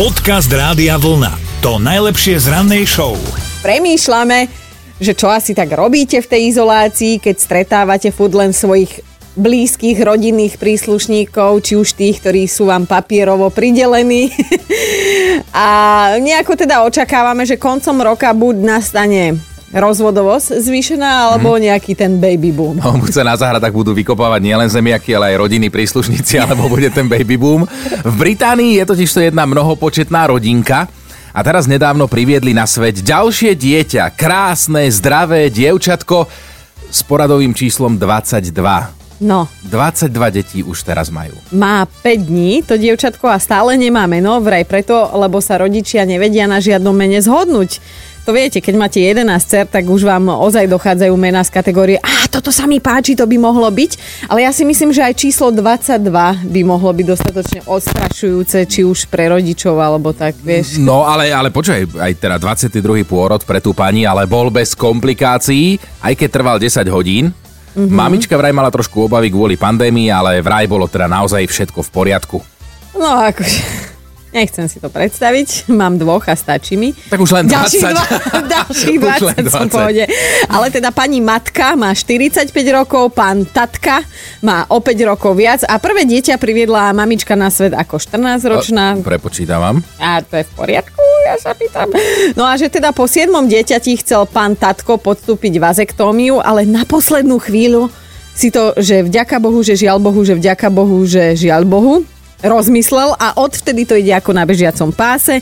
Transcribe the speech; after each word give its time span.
Podcast 0.00 0.48
Rádia 0.48 0.96
Vlna. 0.96 1.60
To 1.60 1.76
najlepšie 1.76 2.40
z 2.40 2.48
rannej 2.48 2.88
show. 2.88 3.20
Premýšľame, 3.60 4.48
že 4.96 5.12
čo 5.12 5.28
asi 5.28 5.52
tak 5.52 5.76
robíte 5.76 6.24
v 6.24 6.24
tej 6.24 6.56
izolácii, 6.56 7.20
keď 7.20 7.36
stretávate 7.36 8.08
furt 8.08 8.32
len 8.32 8.56
svojich 8.56 9.04
blízkych 9.36 10.00
rodinných 10.00 10.56
príslušníkov, 10.56 11.60
či 11.60 11.76
už 11.76 12.00
tých, 12.00 12.16
ktorí 12.24 12.48
sú 12.48 12.72
vám 12.72 12.88
papierovo 12.88 13.52
pridelení. 13.52 14.32
a 15.52 15.68
nejako 16.16 16.56
teda 16.56 16.80
očakávame, 16.88 17.44
že 17.44 17.60
koncom 17.60 18.00
roka 18.00 18.32
buď 18.32 18.56
nastane 18.56 19.36
rozvodovosť 19.70 20.58
zvýšená, 20.58 21.30
alebo 21.30 21.54
mm. 21.54 21.60
nejaký 21.70 21.92
ten 21.94 22.18
baby 22.18 22.50
boom. 22.50 22.82
No, 22.82 22.98
sa 23.06 23.22
na 23.22 23.38
záhradách 23.38 23.70
budú 23.70 23.94
vykopávať 23.94 24.40
nielen 24.42 24.66
zemiaky, 24.66 25.14
ale 25.14 25.34
aj 25.34 25.46
rodiny 25.46 25.70
príslušníci, 25.70 26.38
alebo 26.42 26.66
bude 26.66 26.90
ten 26.90 27.06
baby 27.06 27.38
boom. 27.38 27.64
V 28.02 28.14
Británii 28.18 28.82
je 28.82 28.84
totiž 28.84 29.10
to 29.10 29.20
jedna 29.22 29.46
mnohopočetná 29.46 30.26
rodinka, 30.30 30.90
a 31.30 31.46
teraz 31.46 31.70
nedávno 31.70 32.10
priviedli 32.10 32.50
na 32.50 32.66
svet 32.66 33.06
ďalšie 33.06 33.54
dieťa, 33.54 34.18
krásne, 34.18 34.90
zdravé 34.90 35.46
dievčatko 35.46 36.26
s 36.90 37.00
poradovým 37.06 37.54
číslom 37.54 37.94
22. 37.94 38.50
No. 39.20 39.46
22 39.68 40.10
detí 40.32 40.58
už 40.64 40.80
teraz 40.80 41.12
majú. 41.12 41.36
Má 41.52 41.84
5 41.84 42.24
dní 42.24 42.64
to 42.64 42.80
dievčatko 42.80 43.28
a 43.28 43.36
stále 43.36 43.76
nemá 43.76 44.08
meno, 44.08 44.40
vraj 44.40 44.64
preto, 44.64 44.96
lebo 45.12 45.44
sa 45.44 45.60
rodičia 45.60 46.08
nevedia 46.08 46.48
na 46.48 46.56
žiadnom 46.56 46.96
mene 46.96 47.20
zhodnúť. 47.20 47.78
To 48.30 48.38
viete, 48.38 48.62
keď 48.62 48.74
máte 48.78 49.02
11 49.02 49.26
cer, 49.42 49.66
tak 49.66 49.90
už 49.90 50.06
vám 50.06 50.30
ozaj 50.30 50.70
dochádzajú 50.70 51.10
mená 51.18 51.42
z 51.42 51.50
kategórie 51.50 51.98
a 51.98 52.30
toto 52.30 52.54
sa 52.54 52.62
mi 52.62 52.78
páči, 52.78 53.18
to 53.18 53.26
by 53.26 53.34
mohlo 53.34 53.66
byť. 53.66 54.22
Ale 54.30 54.46
ja 54.46 54.54
si 54.54 54.62
myslím, 54.62 54.94
že 54.94 55.02
aj 55.02 55.18
číslo 55.18 55.50
22 55.50 56.46
by 56.46 56.60
mohlo 56.62 56.94
byť 56.94 57.06
dostatočne 57.10 57.60
odstrašujúce, 57.66 58.70
či 58.70 58.86
už 58.86 59.10
pre 59.10 59.34
rodičov, 59.34 59.74
alebo 59.82 60.14
tak, 60.14 60.38
vieš. 60.46 60.78
No, 60.78 61.02
ale, 61.10 61.34
ale 61.34 61.50
počkaj, 61.50 61.90
aj 61.90 62.12
teda 62.22 62.38
22. 62.38 63.02
pôrod 63.02 63.42
pre 63.42 63.58
tú 63.58 63.74
pani, 63.74 64.06
ale 64.06 64.30
bol 64.30 64.46
bez 64.46 64.78
komplikácií, 64.78 65.82
aj 65.98 66.14
keď 66.14 66.28
trval 66.30 66.62
10 66.62 66.86
hodín. 66.86 67.34
Mm-hmm. 67.34 67.90
Mamička 67.90 68.38
vraj 68.38 68.54
mala 68.54 68.70
trošku 68.70 69.10
obavy 69.10 69.34
kvôli 69.34 69.58
pandémii, 69.58 70.06
ale 70.06 70.38
vraj 70.38 70.70
bolo 70.70 70.86
teda 70.86 71.10
naozaj 71.10 71.42
všetko 71.50 71.82
v 71.82 71.90
poriadku. 71.90 72.38
No 72.94 73.26
akože... 73.26 73.89
Nechcem 74.30 74.70
si 74.70 74.78
to 74.78 74.86
predstaviť, 74.86 75.66
mám 75.80 75.98
dvoch 75.98 76.22
a 76.30 76.38
stačí 76.38 76.78
mi. 76.78 76.94
Tak 76.94 77.18
už 77.18 77.30
len 77.34 77.44
20. 77.50 77.50
Ďalších, 77.50 77.82
dva, 77.82 78.04
ďalších 78.54 78.96
20, 79.02 79.42
20. 79.42 79.50
som 79.50 79.66
pohode. 79.66 80.04
Ale 80.46 80.66
teda 80.70 80.94
pani 80.94 81.18
matka 81.18 81.74
má 81.74 81.90
45 81.90 82.54
rokov, 82.70 83.10
pán 83.10 83.42
tatka 83.42 84.06
má 84.46 84.70
o 84.70 84.78
5 84.78 85.10
rokov 85.10 85.34
viac 85.34 85.66
a 85.66 85.82
prvé 85.82 86.06
dieťa 86.06 86.38
priviedla 86.38 86.94
mamička 86.94 87.34
na 87.34 87.50
svet 87.50 87.74
ako 87.74 87.98
14-ročná. 87.98 89.02
Prepočítavam. 89.02 89.82
A 89.98 90.22
to 90.22 90.38
je 90.38 90.46
v 90.46 90.52
poriadku, 90.54 91.02
ja 91.26 91.34
sa 91.34 91.50
pýtam. 91.50 91.90
No 92.38 92.46
a 92.46 92.54
že 92.54 92.70
teda 92.70 92.94
po 92.94 93.10
7. 93.10 93.26
dieťati 93.34 93.98
chcel 93.98 94.30
pán 94.30 94.54
tatko 94.54 94.94
podstúpiť 95.02 95.58
vazektómiu, 95.58 96.38
ale 96.38 96.62
na 96.62 96.86
poslednú 96.86 97.42
chvíľu 97.42 97.90
si 98.30 98.54
to, 98.54 98.72
že 98.78 99.04
vďaka 99.04 99.42
Bohu, 99.42 99.58
že 99.60 99.74
žiaľ 99.74 99.98
Bohu, 99.98 100.22
že 100.22 100.38
vďaka 100.38 100.70
Bohu, 100.70 101.02
že 101.04 101.34
žiaľ 101.34 101.66
Bohu, 101.66 102.06
rozmyslel 102.42 103.16
a 103.16 103.36
odvtedy 103.40 103.86
to 103.88 103.94
ide 103.96 104.12
ako 104.12 104.34
na 104.34 104.44
bežiacom 104.44 104.92
páse. 104.92 105.40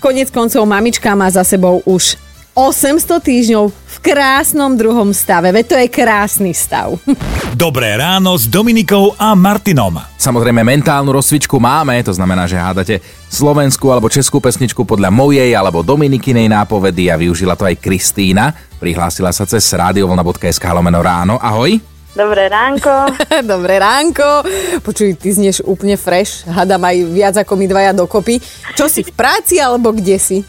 Konec 0.00 0.32
koncov 0.32 0.64
mamička 0.64 1.12
má 1.12 1.28
za 1.28 1.44
sebou 1.44 1.84
už 1.84 2.16
800 2.54 3.22
týždňov 3.22 3.64
v 3.70 3.96
krásnom 4.02 4.74
druhom 4.74 5.14
stave. 5.14 5.54
Veď 5.54 5.64
to 5.64 5.76
je 5.78 5.86
krásny 5.86 6.50
stav. 6.50 6.98
Dobré 7.54 7.94
ráno 7.94 8.34
s 8.34 8.50
Dominikou 8.50 9.14
a 9.14 9.38
Martinom. 9.38 9.96
Samozrejme 10.18 10.66
mentálnu 10.66 11.14
rozcvičku 11.14 11.56
máme, 11.62 12.02
to 12.02 12.10
znamená, 12.10 12.50
že 12.50 12.58
hádate 12.58 12.98
slovenskú 13.30 13.94
alebo 13.94 14.10
českú 14.10 14.42
pesničku 14.42 14.82
podľa 14.82 15.14
mojej 15.14 15.54
alebo 15.54 15.86
Dominikinej 15.86 16.50
nápovedy 16.50 17.08
a 17.08 17.20
využila 17.20 17.54
to 17.54 17.64
aj 17.70 17.78
Kristýna. 17.78 18.50
Prihlásila 18.82 19.30
sa 19.30 19.46
cez 19.46 19.62
radiovolna.sk 19.70 20.64
lomeno 20.74 21.00
ráno. 21.00 21.38
Ahoj. 21.38 21.99
Dobré 22.10 22.50
ránko. 22.50 23.14
Dobré 23.54 23.78
ránko. 23.78 24.42
Počuj, 24.82 25.14
ty 25.14 25.30
znieš 25.30 25.62
úplne 25.62 25.94
fresh. 25.94 26.42
Hadam 26.42 26.82
aj 26.82 26.96
viac 27.06 27.34
ako 27.38 27.54
my 27.54 27.66
dvaja 27.70 27.92
dokopy. 27.94 28.42
Čo 28.74 28.90
si, 28.90 29.06
v 29.06 29.14
práci 29.14 29.62
alebo 29.62 29.94
kde 29.94 30.18
si? 30.18 30.42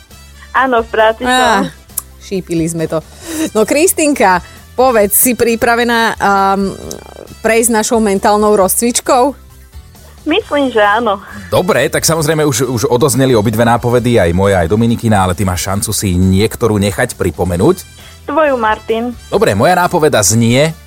Áno, 0.58 0.82
v 0.82 0.90
práci 0.90 1.22
som. 1.22 1.70
šípili 2.18 2.66
sme 2.66 2.90
to. 2.90 3.00
No, 3.54 3.64
Kristinka, 3.64 4.42
povedz, 4.74 5.14
si 5.14 5.38
pripravená 5.38 6.18
um, 6.18 6.74
prejsť 7.46 7.70
našou 7.72 8.02
mentálnou 8.02 8.58
rozcvičkou? 8.58 9.38
Myslím, 10.22 10.70
že 10.70 10.82
áno. 10.82 11.18
Dobre, 11.50 11.90
tak 11.90 12.06
samozrejme 12.06 12.46
už, 12.46 12.70
už 12.70 12.82
odozneli 12.86 13.34
obidve 13.34 13.66
nápovedy, 13.66 14.22
aj 14.22 14.34
moja, 14.38 14.62
aj 14.62 14.70
Dominikina, 14.70 15.26
ale 15.26 15.34
ty 15.34 15.42
máš 15.42 15.66
šancu 15.66 15.90
si 15.94 16.14
niektorú 16.14 16.78
nechať 16.78 17.18
pripomenúť. 17.18 17.82
Tvoju, 18.30 18.54
Martin. 18.54 19.18
Dobre, 19.34 19.58
moja 19.58 19.74
nápoveda 19.74 20.22
znie, 20.22 20.78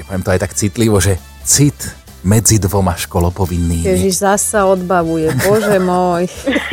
Počkej, 0.00 0.16
poviem 0.16 0.24
to 0.24 0.32
aj 0.32 0.40
tak 0.40 0.52
citlivo, 0.56 0.96
že 0.96 1.20
cit 1.44 1.76
medzi 2.24 2.56
dvoma 2.56 2.96
školopovinnými. 2.96 3.84
Ježiš, 3.84 4.24
zase 4.24 4.56
sa 4.56 4.64
odbavuje, 4.64 5.28
bože 5.44 5.76
môj. 5.76 6.24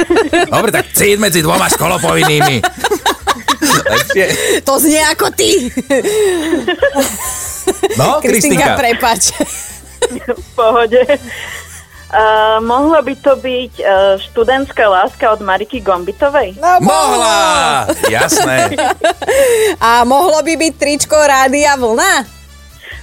Dobre, 0.56 0.72
tak 0.72 0.96
cit 0.96 1.20
medzi 1.20 1.44
dvoma 1.44 1.68
školopovinnými. 1.68 2.64
to 4.64 4.74
znie 4.80 5.04
ako 5.12 5.28
ty. 5.36 5.68
No, 8.00 8.16
Kristinka, 8.24 8.80
prepač. 8.80 9.36
v 10.24 10.48
pohode. 10.56 11.04
Uh, 12.08 12.64
mohlo 12.64 12.96
by 13.04 13.12
to 13.20 13.36
byť 13.36 13.74
uh, 13.84 14.16
študentská 14.24 14.88
láska 14.88 15.36
od 15.36 15.44
Mariky 15.44 15.84
Gombitovej? 15.84 16.56
No, 16.64 16.80
mohla! 16.80 17.92
Jasné. 18.08 18.72
A 19.84 20.08
mohlo 20.08 20.40
by 20.48 20.56
byť 20.56 20.74
tričko 20.80 21.20
Rádia 21.20 21.76
Vlna? 21.76 22.37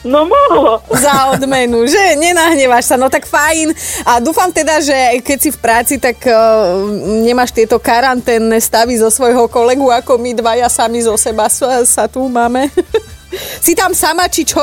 No 0.04 0.28
mohlo. 0.28 0.84
Za 0.92 1.32
odmenu, 1.32 1.88
že? 1.88 2.20
Nenahneváš 2.20 2.92
sa, 2.92 2.96
no 3.00 3.08
tak 3.08 3.24
fajn. 3.24 3.72
A 4.04 4.20
dúfam 4.20 4.52
teda, 4.52 4.84
že 4.84 4.92
keď 5.24 5.38
si 5.40 5.48
v 5.48 5.58
práci, 5.58 5.94
tak 5.96 6.20
uh, 6.28 6.84
nemáš 7.24 7.56
tieto 7.56 7.80
karanténne 7.80 8.60
stavy 8.60 9.00
zo 9.00 9.08
svojho 9.08 9.48
kolegu, 9.48 9.88
ako 9.88 10.20
my 10.20 10.36
dvaja 10.36 10.68
sami 10.68 11.00
zo 11.00 11.16
seba 11.16 11.48
sa, 11.48 11.80
sa 11.88 12.04
tu 12.04 12.20
máme. 12.28 12.68
si 13.64 13.72
tam 13.72 13.96
sama, 13.96 14.28
či 14.28 14.44
čo? 14.44 14.60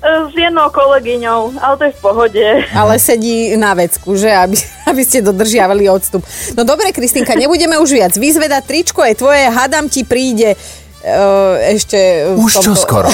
E, 0.00 0.32
s 0.32 0.32
jednou 0.32 0.72
kolegyňou, 0.72 1.60
ale 1.60 1.74
to 1.76 1.84
je 1.84 1.92
v 1.92 2.00
pohode. 2.00 2.46
Ale 2.72 2.96
sedí 2.96 3.52
na 3.60 3.76
vecku, 3.76 4.16
že? 4.16 4.32
Aby, 4.32 4.56
aby 4.90 5.02
ste 5.04 5.20
dodržiavali 5.20 5.84
odstup. 5.92 6.24
No 6.56 6.64
dobre, 6.64 6.88
Kristinka, 6.96 7.36
nebudeme 7.36 7.76
už 7.76 7.92
viac 7.92 8.16
vyzvedať. 8.16 8.64
Tričko 8.64 9.04
je 9.04 9.20
tvoje, 9.20 9.44
hadam 9.52 9.92
ti 9.92 10.08
príde 10.08 10.56
ešte... 11.74 12.28
Už 12.36 12.60
tomto... 12.60 12.66
čo 12.66 12.72
skoro. 12.76 13.08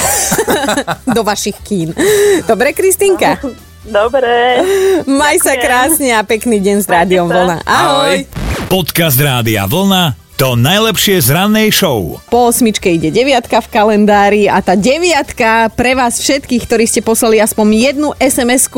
do 1.15 1.21
vašich 1.23 1.55
kín. 1.63 1.95
Dobre, 2.43 2.75
Kristinka? 2.75 3.39
Dobre. 3.87 4.59
Maj 5.07 5.39
Ďakujem. 5.39 5.47
sa 5.47 5.53
krásne 5.55 6.09
a 6.11 6.21
pekný 6.27 6.59
deň 6.59 6.77
s 6.83 6.87
Rádiom 6.91 7.31
Vlna. 7.31 7.63
Ahoj. 7.63 8.27
Podcast 8.67 9.15
Rádia 9.15 9.63
Vlna 9.63 10.26
to 10.37 10.53
najlepšie 10.53 11.17
z 11.17 11.33
rannej 11.33 11.73
show. 11.73 12.21
Po 12.29 12.53
osmičke 12.53 12.93
ide 12.93 13.09
deviatka 13.09 13.57
v 13.57 13.67
kalendári 13.73 14.45
a 14.45 14.61
tá 14.61 14.77
deviatka 14.77 15.73
pre 15.73 15.97
vás 15.97 16.21
všetkých, 16.21 16.61
ktorí 16.61 16.85
ste 16.85 17.01
poslali 17.01 17.41
aspoň 17.41 17.65
jednu 17.73 18.13
sms 18.21 18.69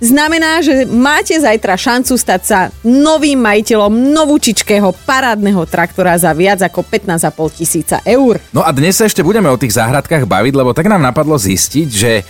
znamená, 0.00 0.64
že 0.64 0.88
máte 0.88 1.36
zajtra 1.36 1.76
šancu 1.76 2.16
stať 2.16 2.40
sa 2.40 2.58
novým 2.80 3.36
majiteľom 3.44 3.92
novúčičkého 3.92 4.88
parádneho 5.04 5.68
traktora 5.68 6.16
za 6.16 6.32
viac 6.32 6.64
ako 6.64 6.80
15,5 6.80 7.60
tisíca 7.60 8.00
eur. 8.08 8.40
No 8.56 8.64
a 8.64 8.72
dnes 8.72 8.96
sa 8.96 9.04
ešte 9.04 9.20
budeme 9.20 9.52
o 9.52 9.60
tých 9.60 9.76
záhradkách 9.76 10.24
baviť, 10.24 10.56
lebo 10.56 10.72
tak 10.72 10.88
nám 10.88 11.04
napadlo 11.04 11.36
zistiť, 11.36 11.88
že, 11.92 12.24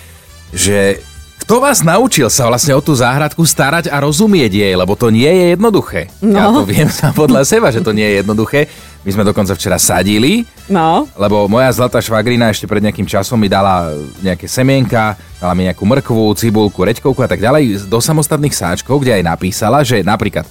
že 0.50 0.98
kto 1.42 1.58
vás 1.58 1.82
naučil 1.82 2.30
sa 2.30 2.46
vlastne 2.46 2.70
o 2.70 2.80
tú 2.80 2.94
záhradku 2.94 3.42
starať 3.42 3.90
a 3.90 3.98
rozumieť 3.98 4.62
jej, 4.62 4.74
lebo 4.78 4.94
to 4.94 5.10
nie 5.10 5.26
je 5.26 5.44
jednoduché. 5.58 6.06
No. 6.22 6.38
Ja 6.38 6.46
to 6.54 6.62
viem 6.62 6.86
sa 7.02 7.10
podľa 7.10 7.42
seba, 7.42 7.74
že 7.74 7.82
to 7.82 7.90
nie 7.90 8.06
je 8.06 8.14
jednoduché. 8.22 8.70
My 9.02 9.10
sme 9.10 9.26
dokonca 9.26 9.58
včera 9.58 9.82
sadili, 9.82 10.46
no. 10.70 11.10
lebo 11.18 11.50
moja 11.50 11.74
zlatá 11.74 11.98
švagrina 11.98 12.54
ešte 12.54 12.70
pred 12.70 12.78
nejakým 12.86 13.02
časom 13.02 13.34
mi 13.34 13.50
dala 13.50 13.90
nejaké 14.22 14.46
semienka, 14.46 15.18
dala 15.42 15.58
mi 15.58 15.66
nejakú 15.66 15.82
mrkvu, 15.82 16.38
cibulku, 16.38 16.86
reďkovku 16.86 17.18
a 17.18 17.26
tak 17.26 17.42
ďalej 17.42 17.90
do 17.90 17.98
samostatných 17.98 18.54
sáčkov, 18.54 19.02
kde 19.02 19.18
aj 19.18 19.26
napísala, 19.26 19.82
že 19.82 20.06
napríklad 20.06 20.46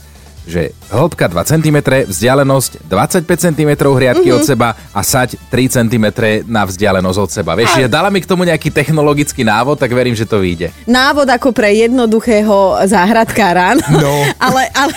že 0.46 0.74
hĺbka 0.90 1.30
2 1.30 1.52
cm, 1.54 1.78
vzdialenosť 2.10 2.72
25 2.90 3.46
cm 3.46 3.72
hriadky 3.78 4.28
mm-hmm. 4.28 4.42
od 4.42 4.48
seba 4.48 4.70
a 4.74 5.02
sať 5.06 5.38
3 5.54 5.78
cm 5.78 6.06
na 6.50 6.66
vzdialenosť 6.66 7.20
od 7.22 7.30
seba. 7.30 7.54
Vieš, 7.54 7.86
a... 7.86 7.92
dala 7.92 8.10
mi 8.10 8.20
k 8.20 8.30
tomu 8.30 8.44
nejaký 8.44 8.74
technologický 8.74 9.46
návod, 9.46 9.78
tak 9.78 9.94
verím, 9.94 10.18
že 10.18 10.26
to 10.26 10.42
vyjde. 10.42 10.74
Návod 10.90 11.30
ako 11.30 11.54
pre 11.54 11.70
jednoduchého 11.78 12.82
záhradkára. 12.90 13.78
No. 13.94 14.14
ale, 14.46 14.68
ale... 14.74 14.94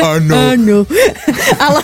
Áno. 0.00 0.34
Áno. 0.34 0.78
ale, 1.64 1.80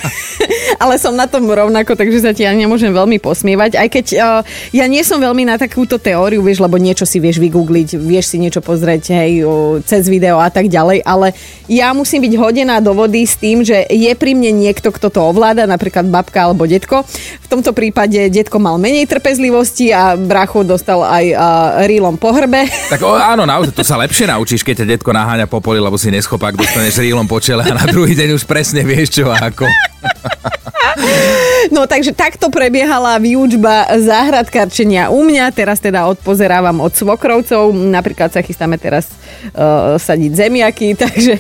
ale 0.80 0.94
som 0.96 1.12
na 1.12 1.28
tom 1.28 1.44
rovnako, 1.46 1.94
takže 1.94 2.24
sa 2.24 2.32
ti 2.32 2.48
ja 2.48 2.52
nemôžem 2.56 2.90
veľmi 2.90 3.20
posmievať. 3.20 3.76
Aj 3.76 3.88
keď 3.88 4.06
uh, 4.18 4.40
ja 4.72 4.88
nie 4.88 5.04
som 5.04 5.20
veľmi 5.20 5.46
na 5.46 5.60
takúto 5.60 6.00
teóriu, 6.00 6.40
vieš, 6.40 6.64
lebo 6.64 6.80
niečo 6.80 7.04
si 7.04 7.20
vieš 7.20 7.38
vygoogliť, 7.38 8.00
vieš 8.00 8.34
si 8.34 8.36
niečo 8.40 8.64
pozrieť, 8.64 9.12
hej, 9.12 9.44
cez 9.84 10.08
video 10.08 10.40
a 10.40 10.48
tak 10.48 10.66
ďalej, 10.66 11.04
ale 11.04 11.36
ja 11.70 11.92
musím 11.92 12.24
byť 12.24 12.34
hodená 12.40 12.80
do 12.80 13.01
vody 13.02 13.26
s 13.26 13.34
tým, 13.34 13.66
že 13.66 13.82
je 13.90 14.12
pri 14.14 14.38
mne 14.38 14.54
niekto, 14.62 14.94
kto 14.94 15.10
to 15.10 15.20
ovláda, 15.26 15.66
napríklad 15.66 16.06
babka 16.06 16.46
alebo 16.46 16.70
detko. 16.70 17.02
V 17.42 17.46
tomto 17.50 17.74
prípade 17.74 18.30
detko 18.30 18.62
mal 18.62 18.78
menej 18.78 19.10
trpezlivosti 19.10 19.90
a 19.90 20.14
bracho 20.14 20.62
dostal 20.62 21.02
aj 21.02 21.24
uh, 21.34 21.42
rílom 21.90 22.14
po 22.14 22.30
hrbe. 22.30 22.70
Tak 22.92 23.00
o, 23.08 23.16
áno, 23.16 23.48
na, 23.48 23.56
to 23.72 23.80
sa 23.80 23.96
lepšie 23.96 24.28
naučíš, 24.28 24.60
keď 24.60 24.84
ťa 24.84 24.90
detko 24.98 25.16
naháňa 25.16 25.48
po 25.48 25.64
poli, 25.64 25.80
lebo 25.80 25.96
si 25.96 26.12
neschopák, 26.12 26.52
dostaneš 26.52 27.00
rílom 27.00 27.24
po 27.24 27.40
čele 27.40 27.64
a 27.64 27.72
na 27.72 27.88
druhý 27.88 28.12
deň 28.12 28.36
už 28.36 28.44
presne 28.44 28.84
vieš 28.84 29.16
čo 29.16 29.32
a 29.32 29.48
ako. 29.48 29.64
No 31.70 31.86
takže 31.86 32.10
takto 32.10 32.50
prebiehala 32.50 33.22
výučba 33.22 33.86
záhradkarčenia 33.94 35.14
u 35.14 35.22
mňa. 35.22 35.54
Teraz 35.54 35.78
teda 35.78 36.10
odpozerávam 36.10 36.82
od 36.82 36.90
svokrovcov. 36.90 37.70
Napríklad 37.70 38.34
sa 38.34 38.42
chystáme 38.42 38.80
teraz 38.80 39.06
uh, 39.54 39.94
sadiť 40.00 40.32
zemiaky, 40.34 40.88
takže 41.02 41.38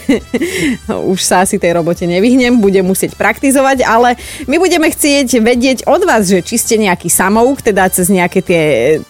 už 1.10 1.18
sa 1.18 1.42
asi 1.42 1.58
tej 1.58 1.82
robote 1.82 2.06
nevyhnem. 2.06 2.62
Budem 2.62 2.86
musieť 2.86 3.18
praktizovať, 3.18 3.82
ale 3.82 4.14
my 4.46 4.56
budeme 4.62 4.86
chcieť 4.86 5.42
vedieť 5.42 5.78
od 5.90 6.06
vás, 6.06 6.30
že 6.30 6.44
či 6.44 6.60
ste 6.60 6.78
nejaký 6.78 7.10
samouk, 7.10 7.64
teda 7.64 7.90
cez 7.90 8.06
nejaké 8.06 8.44
tie 8.44 8.62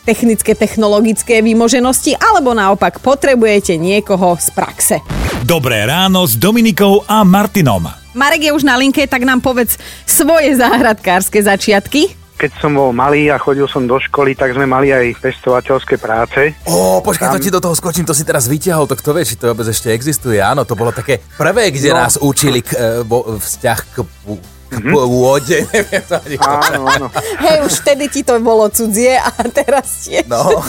technické, 0.08 0.56
technologické 0.56 1.44
výmoženosti, 1.44 2.16
alebo 2.16 2.56
naopak 2.56 3.04
potrebujete 3.04 3.76
niekoho 3.76 4.38
z 4.40 4.48
praxe. 4.54 4.96
Dobré 5.42 5.84
ráno 5.84 6.24
s 6.24 6.38
Dominikou 6.38 7.02
a 7.04 7.26
Martinom. 7.26 8.01
Marek 8.12 8.48
je 8.48 8.52
už 8.52 8.64
na 8.64 8.76
linke, 8.76 9.04
tak 9.08 9.24
nám 9.24 9.40
povedz 9.40 9.80
svoje 10.04 10.56
záhradkárske 10.56 11.40
začiatky. 11.40 12.12
Keď 12.32 12.50
som 12.58 12.74
bol 12.74 12.90
malý 12.90 13.30
a 13.30 13.38
chodil 13.38 13.70
som 13.70 13.86
do 13.86 14.02
školy, 14.02 14.34
tak 14.34 14.50
sme 14.52 14.66
mali 14.66 14.90
aj 14.90 15.14
pestovateľské 15.22 15.94
práce. 15.94 16.58
Ó, 16.66 16.98
počkaj, 16.98 17.30
to 17.30 17.38
ti 17.38 17.54
do 17.54 17.62
toho 17.62 17.76
skočím, 17.76 18.02
to 18.02 18.16
si 18.16 18.26
teraz 18.26 18.50
vyťahol, 18.50 18.90
to 18.90 18.98
kto 18.98 19.14
vie, 19.14 19.22
či 19.22 19.38
to 19.38 19.54
vôbec 19.54 19.68
ešte 19.70 19.94
existuje. 19.94 20.42
Áno, 20.42 20.66
to 20.66 20.74
bolo 20.74 20.90
také 20.90 21.22
prvé, 21.38 21.70
kde 21.70 21.94
No. 21.94 22.02
nás 22.02 22.18
učili 22.18 22.66
k, 22.66 22.70
e, 22.74 22.78
vo, 23.06 23.38
vzťah 23.38 23.78
k, 23.94 23.96
Mhm. 24.72 24.88
pôde, 24.88 25.58
to 26.08 26.16
Áno, 26.40 26.88
áno. 26.88 27.06
Hej, 27.44 27.68
už 27.68 27.72
vtedy 27.84 28.08
ti 28.08 28.24
to 28.24 28.40
bolo 28.40 28.72
cudzie 28.72 29.20
a 29.20 29.28
teraz 29.52 30.08
tiež. 30.08 30.24
No, 30.24 30.64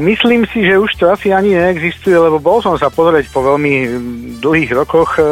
Myslím 0.00 0.48
si, 0.48 0.64
že 0.64 0.80
už 0.80 0.96
to 0.96 1.12
asi 1.12 1.36
ani 1.36 1.52
neexistuje, 1.52 2.16
lebo 2.16 2.40
bol 2.40 2.64
som 2.64 2.80
sa 2.80 2.88
pozrieť 2.88 3.28
po 3.28 3.44
veľmi 3.44 3.74
mm, 3.84 3.90
dlhých 4.40 4.72
rokoch 4.72 5.20
e, 5.20 5.22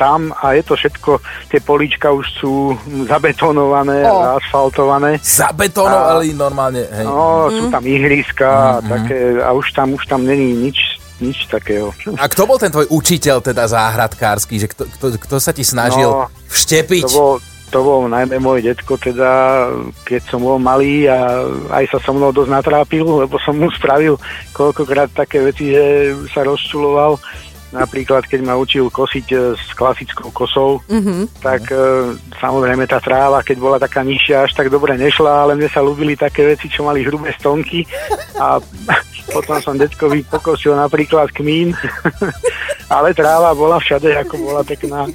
tam 0.00 0.32
a 0.32 0.56
je 0.56 0.64
to 0.64 0.72
všetko, 0.72 1.20
tie 1.52 1.60
políčka 1.60 2.08
už 2.08 2.24
sú 2.40 2.72
zabetonované 3.04 4.08
O. 4.08 4.16
a 4.16 4.40
asfaltované. 4.40 5.20
zabetonovali 5.20 6.32
normálne, 6.32 6.88
hej. 6.88 7.04
No, 7.04 7.52
sú 7.52 7.68
tam 7.68 7.84
ihriska 7.84 8.48
a 8.48 8.80
také 8.80 9.44
a 9.44 9.52
už 9.52 9.76
tam, 9.76 9.92
už 9.92 10.08
tam 10.08 10.24
není 10.24 10.56
nič, 10.56 10.96
nič 11.20 11.44
takého. 11.46 11.92
A 12.16 12.24
kto 12.26 12.48
bol 12.48 12.56
ten 12.56 12.72
tvoj 12.72 12.88
učiteľ 12.88 13.44
teda 13.44 13.68
záhradkársky, 13.68 14.56
že 14.56 14.72
kto, 14.72 14.88
kto, 14.88 15.06
kto 15.20 15.36
sa 15.36 15.52
ti 15.52 15.60
snažil 15.60 16.08
No, 16.08 16.32
vštepiť? 16.48 17.04
To 17.04 17.12
bol, 17.12 17.32
to 17.70 17.78
bol 17.84 18.00
najmä 18.08 18.40
môj 18.40 18.66
detko, 18.66 18.96
teda 18.96 19.62
keď 20.02 20.20
som 20.26 20.40
bol 20.40 20.56
malý 20.56 21.06
a 21.06 21.44
aj 21.70 21.84
sa 21.92 21.98
so 22.00 22.10
mnou 22.10 22.32
dosť 22.32 22.50
natrápil, 22.50 23.04
lebo 23.04 23.36
som 23.38 23.54
mu 23.54 23.68
spravil 23.70 24.16
koľkokrát 24.50 25.12
také 25.12 25.38
veci, 25.38 25.70
že 25.70 25.84
sa 26.32 26.42
rozčuloval. 26.42 27.20
Napríklad, 27.70 28.26
keď 28.26 28.40
ma 28.42 28.58
učil 28.58 28.90
kosiť 28.90 29.26
e, 29.30 29.36
s 29.54 29.70
klasickou 29.78 30.34
kosou, 30.34 30.82
mm-hmm. 30.90 31.38
tak 31.38 31.70
e, 31.70 32.18
samozrejme 32.42 32.82
tá 32.90 32.98
tráva, 32.98 33.46
keď 33.46 33.56
bola 33.62 33.78
taká 33.78 34.02
nižšia, 34.02 34.42
až 34.42 34.58
tak 34.58 34.74
dobre 34.74 34.98
nešla, 34.98 35.46
ale 35.46 35.54
mne 35.54 35.70
sa 35.70 35.78
ľúbili 35.78 36.18
také 36.18 36.50
veci, 36.50 36.66
čo 36.66 36.82
mali 36.82 37.06
hrubé 37.06 37.30
stonky 37.38 37.86
a 38.42 38.58
potom 39.34 39.62
som 39.62 39.78
detkovi 39.78 40.26
pokosil 40.26 40.74
napríklad 40.74 41.30
kmín, 41.30 41.70
ale 42.90 43.14
tráva 43.14 43.54
bola 43.54 43.78
všade, 43.78 44.10
ako 44.18 44.34
bola 44.36 44.62
pekná. 44.62 45.06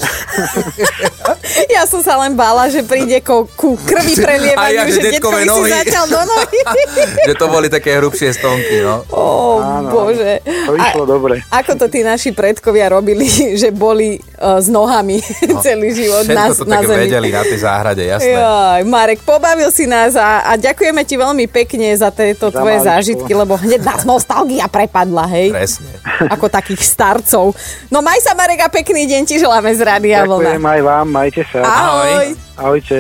Ja 1.67 1.83
som 1.83 1.99
sa 1.99 2.15
len 2.17 2.33
bála, 2.33 2.67
že 2.67 2.81
príde 2.81 3.19
ku, 3.19 3.47
ku 3.49 3.75
krvi 3.77 4.15
prelievaniu, 4.15 4.59
A 4.61 4.75
ja, 4.75 4.83
že 4.85 4.97
že 4.97 5.01
detkovi 5.09 5.43
si 5.43 5.49
nohy. 5.49 5.71
začal 5.73 6.05
do 6.05 6.21
nohy. 6.21 6.59
že 7.27 7.33
to 7.33 7.45
boli 7.47 7.67
také 7.67 7.95
hrubšie 7.95 8.31
stonky, 8.31 8.79
no. 8.79 9.03
Ó, 9.09 9.59
Áno. 9.59 9.89
bože. 9.89 10.39
To 10.45 10.71
išlo 10.73 11.03
dobre. 11.05 11.41
Ako 11.49 11.75
to 11.75 11.87
tí 11.87 11.99
naši 12.01 12.31
predkovia 12.31 12.87
robili, 12.89 13.27
že 13.55 13.71
boli 13.71 14.15
uh, 14.37 14.57
s 14.57 14.67
nohami 14.67 15.19
celý 15.59 15.91
život 15.91 16.27
na, 16.27 16.47
No, 16.47 16.53
to 16.53 16.63
na 16.63 16.79
tak 16.79 16.87
zemi. 16.87 17.01
vedeli 17.03 17.29
na 17.29 17.43
tej 17.43 17.59
záhrade, 17.59 18.03
jasné. 18.03 18.31
Jaj, 18.31 18.81
Marek, 18.85 19.19
pobavil 19.21 19.69
si 19.69 19.83
nás 19.83 20.13
a, 20.13 20.45
a 20.45 20.55
ďakujeme 20.55 21.01
ti 21.01 21.15
veľmi 21.15 21.45
pekne 21.47 21.91
za 21.91 22.09
tieto 22.09 22.47
Za 22.47 22.55
tvoje 22.55 22.77
maličko. 22.77 22.89
zážitky, 22.93 23.31
lebo 23.33 23.53
hneď 23.57 23.81
nás 23.81 24.01
nostalgia 24.03 24.67
prepadla, 24.67 25.25
hej? 25.29 25.49
Presne. 25.51 25.89
Ako 26.29 26.47
takých 26.47 26.81
starcov. 26.81 27.51
No 27.93 28.01
maj 28.01 28.19
sa, 28.19 28.33
Marek, 28.33 28.65
a 28.65 28.69
pekný 28.69 29.05
deň 29.05 29.21
ti 29.23 29.37
želáme 29.37 29.69
z 29.71 29.81
Rádia 29.85 30.25
Ďakujem 30.25 30.57
Vlna. 30.57 30.73
aj 30.73 30.81
vám, 30.81 31.05
majte 31.07 31.41
sa. 31.47 31.59
Ahoj. 31.61 32.25
Ahojte. 32.57 32.97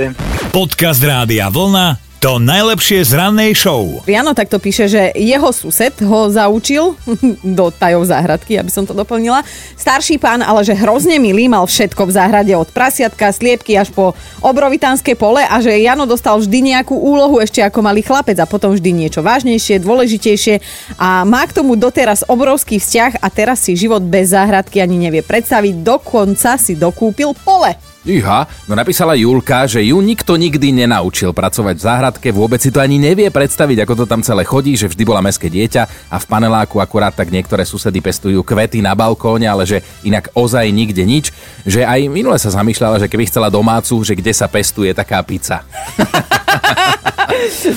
Podcast 0.53 1.01
Rádia 1.03 1.49
Vlna 1.49 2.04
to 2.25 2.41
najlepšie 2.41 3.05
z 3.05 3.21
rannej 3.21 3.53
show. 3.53 4.01
Jano 4.09 4.33
takto 4.33 4.57
píše, 4.57 4.89
že 4.89 5.13
jeho 5.13 5.53
sused 5.53 5.93
ho 6.01 6.25
zaučil 6.25 6.97
do 7.61 7.69
tajov 7.69 8.09
záhradky, 8.09 8.57
aby 8.57 8.73
som 8.73 8.81
to 8.81 8.97
doplnila. 8.97 9.45
Starší 9.77 10.17
pán, 10.17 10.41
ale 10.41 10.65
že 10.65 10.73
hrozne 10.73 11.21
milý, 11.21 11.45
mal 11.45 11.69
všetko 11.69 12.09
v 12.09 12.15
záhrade 12.17 12.49
od 12.57 12.65
prasiatka, 12.73 13.29
sliepky 13.29 13.77
až 13.77 13.93
po 13.93 14.17
obrovitánske 14.41 15.13
pole 15.13 15.45
a 15.45 15.61
že 15.61 15.77
Jano 15.77 16.09
dostal 16.09 16.41
vždy 16.41 16.73
nejakú 16.73 16.97
úlohu 16.97 17.37
ešte 17.37 17.61
ako 17.61 17.85
malý 17.85 18.01
chlapec 18.01 18.41
a 18.41 18.49
potom 18.49 18.73
vždy 18.73 19.05
niečo 19.05 19.21
vážnejšie, 19.21 19.85
dôležitejšie 19.85 20.65
a 20.97 21.29
má 21.29 21.45
k 21.45 21.61
tomu 21.61 21.77
doteraz 21.77 22.25
obrovský 22.25 22.81
vzťah 22.81 23.21
a 23.21 23.29
teraz 23.29 23.61
si 23.61 23.77
život 23.77 24.01
bez 24.01 24.33
záhradky 24.33 24.81
ani 24.81 24.97
nevie 24.97 25.21
predstaviť, 25.21 25.85
dokonca 25.85 26.57
si 26.57 26.73
dokúpil 26.73 27.37
pole. 27.45 27.94
Iha, 28.05 28.45
no 28.69 28.77
napísala 28.77 29.17
Julka, 29.17 29.65
že 29.65 29.81
ju 29.81 29.97
nikto 29.97 30.37
nikdy 30.37 30.69
nenaučil 30.69 31.33
pracovať 31.33 31.73
v 31.73 31.85
záhradke, 31.89 32.27
vôbec 32.29 32.61
si 32.61 32.69
to 32.69 32.77
ani 32.77 33.01
nevie 33.01 33.33
predstaviť, 33.33 33.81
ako 33.81 33.93
to 33.97 34.05
tam 34.05 34.21
celé 34.21 34.45
chodí, 34.45 34.77
že 34.77 34.85
vždy 34.85 35.03
bola 35.09 35.25
meské 35.25 35.49
dieťa 35.49 36.13
a 36.13 36.21
v 36.21 36.25
paneláku 36.29 36.77
akurát 36.77 37.17
tak 37.17 37.33
niektoré 37.33 37.65
susedy 37.65 38.05
pestujú 38.05 38.45
kvety 38.45 38.85
na 38.85 38.93
balkóne, 38.93 39.49
ale 39.49 39.65
že 39.65 39.81
inak 40.05 40.29
ozaj 40.37 40.69
nikde 40.69 41.01
nič, 41.01 41.33
že 41.65 41.81
aj 41.81 42.05
minule 42.05 42.37
sa 42.37 42.53
zamýšľala, 42.53 43.01
že 43.01 43.09
keby 43.09 43.25
chcela 43.25 43.49
domácu, 43.49 43.97
že 44.05 44.13
kde 44.13 44.37
sa 44.37 44.45
pestuje 44.45 44.93
taká 44.93 45.25
pizza. 45.25 45.65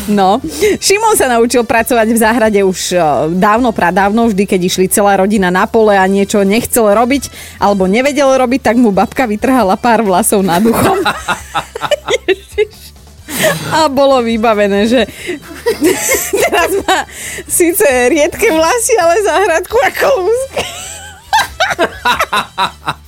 No, 0.08 0.40
Šimon 0.81 1.17
sa 1.17 1.29
naučil 1.32 1.64
pracovať 1.64 2.08
v 2.12 2.19
záhrade 2.19 2.61
už 2.64 2.93
e, 2.93 2.99
dávno, 3.37 3.73
pradávno, 3.73 4.29
vždy, 4.29 4.44
keď 4.44 4.61
išli 4.69 4.87
celá 4.88 5.17
rodina 5.17 5.49
na 5.49 5.64
pole 5.64 5.96
a 5.96 6.05
niečo 6.05 6.44
nechcel 6.44 6.93
robiť, 6.93 7.32
alebo 7.61 7.88
nevedel 7.88 8.29
robiť, 8.37 8.61
tak 8.61 8.76
mu 8.76 8.93
babka 8.93 9.25
vytrhala 9.25 9.76
pár 9.81 10.05
vlasov 10.05 10.44
nad 10.44 10.61
uchom. 10.61 10.99
A 13.71 13.87
bolo 13.87 14.18
vybavené, 14.25 14.88
že 14.90 15.07
teraz 16.42 16.71
má 16.83 17.07
síce 17.47 17.85
riedke 18.11 18.50
vlasy, 18.50 18.99
ale 18.99 19.23
záhradku 19.23 19.76
ako 19.78 20.07
lúske. 20.26 20.64